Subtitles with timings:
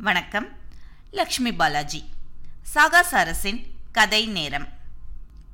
[0.00, 0.48] வணக்கம்.
[1.10, 2.04] லக்ஷ்மி பாலாஜி.
[2.62, 4.68] சாகா சாரஸின் கதை நேரம்.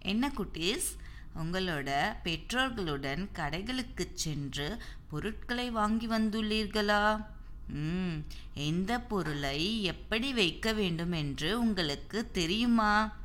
[0.01, 0.99] என்ன குட்டீஸ்?
[1.43, 7.27] உங்களோட பெற்றோர்களுடன் கடைகளுக்கு சென்று பொருட்களை வாங்கி வந்துள்ளீர்களா?
[7.69, 8.17] ம்
[8.55, 13.17] எந்த பொருளை எப்படி வைக்க வேண்டும் என்று உங்களுக்கு தெரியுமா?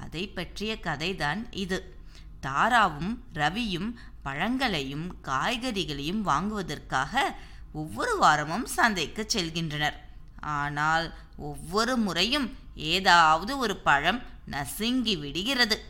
[0.00, 1.96] அதை பற்றிய கதைதான் இது.
[2.42, 7.36] தாராவும் ரவியும் பழங்களையும் காய்கறிகளையும் வாங்குவதற்காக
[7.72, 10.06] ஒவ்வொரு வாரமும் சந்தைக்கு செல்கின்றனர்.
[10.40, 15.84] ஆனால் ஒவ்வொரு முறையும் ஏதாவது ஒரு பழம் நசுங்கி விடுகிறது.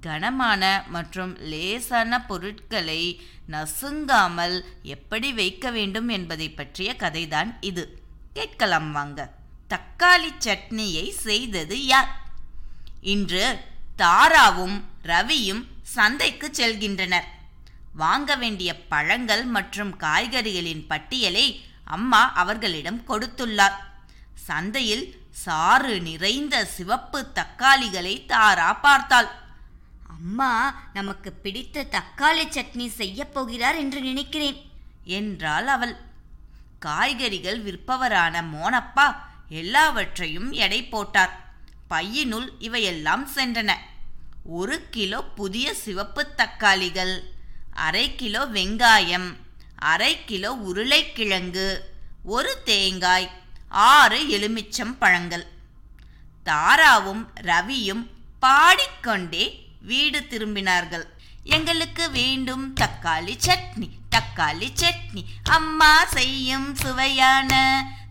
[0.00, 8.02] கனமான மற்றும் லேசான பொருட்களை நசுங்காமல் எப்படி வைக்க வேண்டும் என்பதை பற்றிய கதைதான் இது.
[8.32, 9.30] கேட்கலாம் வாங்க.
[9.68, 12.26] தக்காளி சட்னியை செய்தது யார்?
[13.00, 13.58] இன்று
[13.98, 17.24] தாராவும் ரவியும் சந்தைக்கு செல்கின்றனர்.
[17.92, 23.86] வாங்க வேண்டிய பழங்கள் மற்றும் காய்கறிகளின் பட்டியலை அம்மா அவர்களிடம் கொடுத்துள்ளார்.
[24.46, 25.04] சந்தையில்
[25.44, 29.28] சாறு நிறைந்த சிவப்பு தக்காளிகளை தாரா பார்த்தாள்.
[30.16, 30.52] அம்மா
[30.92, 34.58] நமக்கு பிடித்த தக்காளி சட்னி செய்ய போகிறார் என்று நினைக்கிறேன்
[35.18, 35.94] என்றாள் அவள்.
[36.78, 39.06] காய்கறிகள் விற்பவரான மோனப்பா
[39.62, 41.34] எல்லாவற்றையும் எடை போட்டார்.
[41.90, 43.70] பையினுள் இவையெல்லாம் சென்றன.
[44.58, 47.14] ஒரு கிலோ புதிய சிவப்பு தக்காளிகள்
[47.86, 49.28] அரை கிலோ வெங்காயம்
[49.92, 51.66] அரை கிலோ உருளைக்கிழங்கு
[52.34, 53.28] ஒரு தேங்காய்
[53.68, 55.46] ஆறு எலுமிச்சம் பழங்கள்.
[56.44, 58.10] தாராவும் ரவியும்
[58.40, 61.04] பாடிக்கொண்டே வீடு திரும்பினார்கள்.
[61.42, 67.52] எங்களுக்கு வேண்டும் தக்காளி சட்னி தக்காளி சட்னி அம்மா செய்யும் சுவையான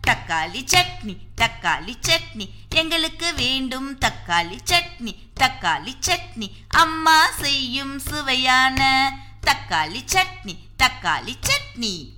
[0.06, 2.46] தக்காளி சட்னி தக்காளி சட்னி.
[2.68, 9.12] எங்களுக்கு வேண்டும் தக்காளி சட்னி தக்காளி சட்னி அம்மா செய்யும் சுவையான
[9.46, 12.10] தக்காளி சட்னி தக்காளி சட்னி.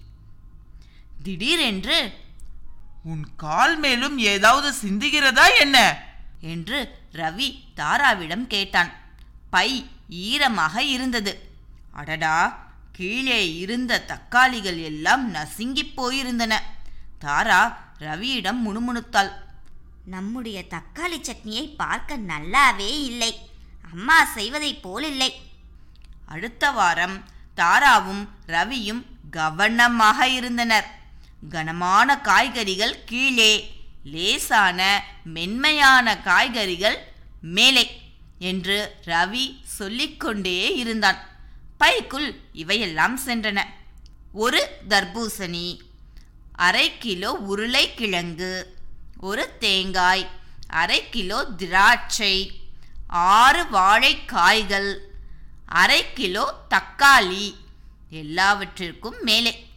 [1.23, 2.29] திடீரென்று
[3.03, 6.03] உன் கால் மேலும் ஏதாவது சிந்துகிறதா என்ன?
[6.41, 8.93] என்று ரவி தாராவிடம் கேட்டான்.
[9.51, 11.51] பை ஈரமாக இருந்தது.
[11.93, 16.55] அடடா கீழே இருந்த தக்காளிகள் எல்லாம் நசுங்கிப் போயிருந்தன.
[17.19, 19.31] தாரா ரவியிடம் முணுமுணுத்தாள்.
[20.05, 23.51] நம்முடைய தக்காளி சட்னியை பார்க்க நல்லாவே இல்லை.
[23.93, 25.43] அம்மா செய்வதைப் போல் இல்லை
[26.27, 27.25] அடுத்த வாரம்
[27.57, 31.00] தாராவும் ரவியும் கவனமாக இருந்தனர்.
[31.49, 38.01] கனமான காய்கறிகள் கீழே லேசான மென்மையான காய்கறிகள் மேலே
[38.39, 41.29] என்று ரவி சொல்லிக்கொண்டே இருந்தான்.
[41.79, 43.63] பைக்குள் இவையெல்லாம் சென்றன.
[44.33, 45.79] ஒரு தர்பூசணி
[46.53, 48.77] அரை கிலோ உருளைக்கிழங்கு
[49.21, 50.31] ஒரு தேங்காய்
[50.67, 52.53] அரை கிலோ திராட்சை
[53.07, 54.97] ஆறு வாழைக்காய்கள்
[55.67, 57.55] அரை கிலோ தக்காளி
[58.11, 59.70] எல்லாவற்றிற்கும் மேலே.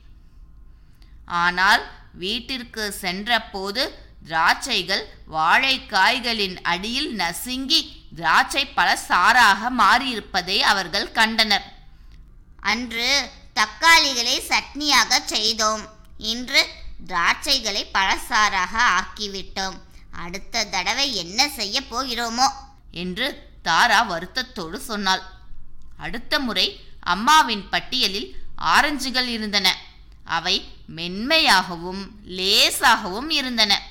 [1.33, 1.83] ஆனால்
[2.13, 3.83] வீட்டிற்கு சென்றபோது
[4.27, 7.79] திராட்சைகள் வாழைக்காய்களின் அடியில் நசுங்கி
[8.15, 11.65] திராட்சை பல சாராக மாறியிருப்பதை அவர்கள் கண்டனர்.
[12.59, 15.83] அன்று தக்காளிகளை சட்னியாக செய்தோம்.
[16.17, 16.61] இன்று
[17.07, 19.77] திராட்சைகளை பழசாறாக ஆக்கிவிட்டோம்.
[20.11, 22.47] அடுத்த தடவை என்ன செய்ய போகிறோமோ?
[22.91, 23.27] என்று
[23.63, 25.23] தாரா வருத்தத்தோடு சொன்னாள்.
[25.97, 26.67] அடுத்த முறை
[26.99, 28.29] அம்மாவின் பட்டியலில்
[28.75, 29.67] ஆரஞ்சுகள் இருந்தன.
[30.23, 30.55] அவை
[30.87, 33.81] மென்மையாகவும் லேசாகவும் இருந்தன.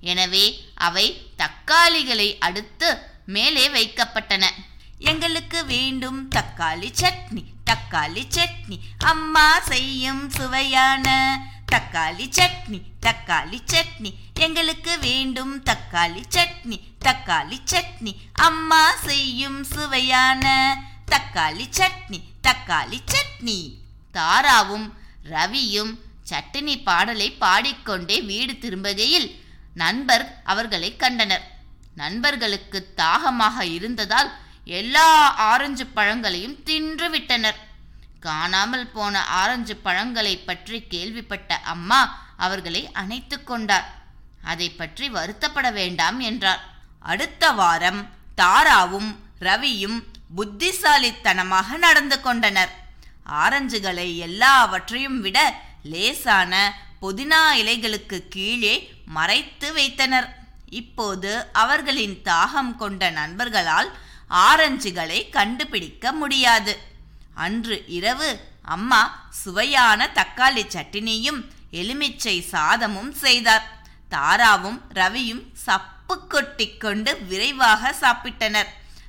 [0.00, 1.06] எனவே அவை
[1.38, 4.44] தக்காளிகளை அடுத்து மேலே வைக்கப்பட்டன.
[4.98, 8.78] எங்களுக்கு வேண்டும் தக்காளி சட்னி தக்காளி சட்னி.
[8.98, 11.06] அம்மா செய்யும் சுவையான
[11.72, 14.10] தக்காளி சட்னி தக்காளி சட்னி.
[14.34, 18.12] எங்களுக்கு வேண்டும் தக்காளி சட்னி தக்காளி சட்னி.
[18.32, 20.44] அம்மா செய்யும் சுவையான
[21.12, 23.58] தக்காளி சட்னி தக்காளி சட்னி.
[24.12, 24.88] தாராவும்
[25.30, 25.98] ரவியும்
[26.30, 29.28] சட்டினி பாடலை பாடிக்கொண்டே வீடு திரும்புகையில்
[29.82, 31.44] நண்பர் அவர்களை கண்டனர்.
[31.94, 34.30] நண்பர்களுக்கு தாகமாக இருந்ததால்
[34.80, 35.08] எல்லா
[35.50, 37.58] ஆரஞ்சு பழங்களையும் தின்று விட்டனர்.
[38.26, 42.00] காணாமல் போன ஆரஞ்சு பழங்களை பற்றி கேள்விப்பட்ட அம்மா
[42.36, 43.86] அவர்களை அணைத்து கொண்டார்.
[44.42, 46.62] அதை பற்றி வருத்தப்பட வேண்டாம் என்றார்.
[47.12, 48.00] அடுத்த வாரம்
[48.40, 49.10] தாராவும்
[49.40, 49.98] ரவியும்
[50.36, 52.72] புத்திசாலித்தனமாக நடந்து கொண்டனர்.
[53.42, 55.38] ஆரஞ்சுகளை எல்லாவற்றையும் விட
[55.82, 60.38] லேசான புதினா இலைகளுக்கு கீழே மறைத்து வைத்தனர்.
[60.68, 63.98] இப்போது அவர்களின் தாகம் கொண்ட நண்பர்களால்
[64.30, 66.78] ஆரஞ்சுகளை கண்டுபிடிக்க முடியாது.
[67.34, 73.78] அன்று இரவு அம்மா சுவையான தக்காளி சட்டினியும் எலுமிச்சை சாதமும் செய்தார்.
[74.10, 78.66] தாராவும் ரவியும் சப்பு கொட்டிக்கொண்டு விரைவாக சாப்பிட்டனர்.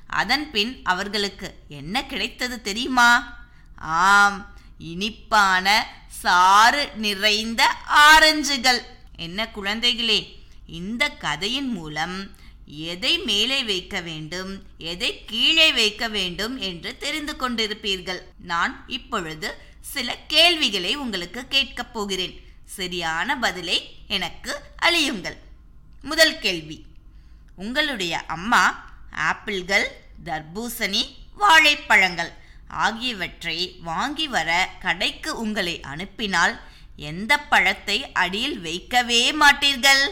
[0.08, 3.38] அதன்பின் அவர்களுக்கு என்ன கிடைத்தது தெரியுமா?
[3.76, 5.88] ஆம் இனிப்பான
[6.20, 8.82] சாறு நிறைந்த ஆரஞ்சுகள்.
[9.16, 10.36] என்ன குழந்தைகளே
[10.68, 12.32] இந்த கதையின் மூலம்
[12.66, 18.22] எதை மேலே வைக்க வேண்டும் எதை கீழே வைக்க வேண்டும் என்று தெரிந்து கொண்டிருப்பீர்கள்.
[18.42, 22.44] நான் இப்பொழுது சில கேள்விகளை உங்களுக்கு கேட்கப் போகிறேன்.
[22.66, 25.38] சரியான பதிலை எனக்கு அழியுங்கள்
[26.02, 26.86] முதல் கேள்வி.
[27.56, 31.02] உங்களுடைய அம்மா ஆப்பிள்கள் தர்பூசணி
[31.36, 32.32] வாழைப்பழங்கள்.
[32.72, 36.60] ஆகியவற்றை வாங்கி வர கடைக்கு உங்களை அனுப்பினால்
[36.96, 40.04] எந்த பழத்தை அடியில் வைக்கவே மாட்டீர்கள்?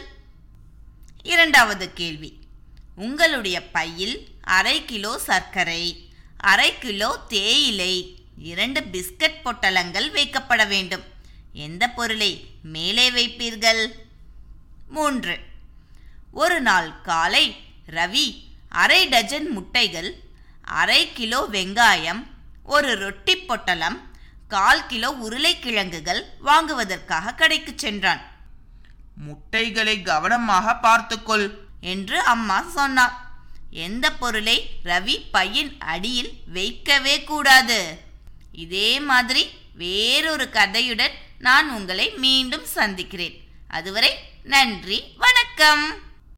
[1.24, 2.38] இரண்டாவது கேள்வி.
[2.96, 11.04] உங்களுடைய பையில் அரை கிலோ சர்க்கரை அரை கிலோ தேயிலை இரண்டு பிஸ்கட் பொட்டலங்கள் வைக்கப்பட வேண்டும்.
[11.54, 13.88] எந்த பொருளை மேலே வைப்பீர்கள்?
[14.90, 15.40] மூன்று.
[16.32, 17.56] ஒரு நாள் காலை
[17.90, 18.28] ரவி
[18.70, 20.16] அரை டஜன் முட்டைகள்
[20.62, 22.22] அரை கிலோ வெங்காயம்
[22.76, 23.98] ஒரு ரொட்டி பொட்டலம்
[24.54, 28.22] கால் கிலோ உருளைக்கிழங்குகள் வாங்குவதற்காக கடைக்கு சென்றான்.
[29.26, 31.48] முட்டைகளை கவனமாக பார்த்துக்கொள்
[31.94, 33.16] என்று அம்மா சொன்னார்
[33.86, 37.80] எந்த பொருளை ரவி பையின் அடியில் வைக்கவே கூடாது.
[38.66, 39.44] இதே மாதிரி
[39.82, 41.16] வேறொரு கதையுடன்
[41.48, 43.38] நான் உங்களை மீண்டும் சந்திக்கிறேன்.
[43.78, 44.12] அதுவரை
[44.44, 45.86] நன்றி வணக்கம்.